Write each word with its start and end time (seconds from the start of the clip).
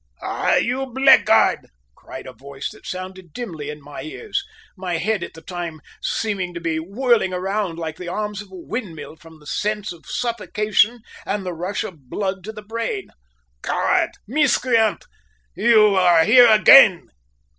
"Ah! 0.23 0.55
you 0.55 0.87
blackguard," 0.87 1.67
cried 1.93 2.25
a 2.25 2.33
voice 2.33 2.71
that 2.71 2.87
sounded 2.87 3.33
dimly 3.33 3.69
in 3.69 3.79
my 3.79 4.01
ears, 4.01 4.43
my 4.75 4.97
head 4.97 5.21
at 5.23 5.35
the 5.35 5.43
time 5.43 5.79
seeming 6.01 6.55
to 6.55 6.59
be 6.59 6.79
whirling 6.79 7.29
round 7.29 7.77
like 7.77 7.97
the 7.97 8.07
arms 8.07 8.41
of 8.41 8.47
a 8.51 8.55
windmill 8.55 9.15
from 9.15 9.39
the 9.39 9.45
sense 9.45 9.91
of 9.91 10.07
suffocation 10.07 11.01
and 11.23 11.45
the 11.45 11.53
rush 11.53 11.83
of 11.83 12.09
blood 12.09 12.43
to 12.43 12.51
the 12.51 12.63
brain. 12.63 13.09
"Coward! 13.61 14.09
miscreant! 14.27 15.05
you 15.53 15.93
are 15.93 16.23
here 16.25 16.47
again." 16.49 17.11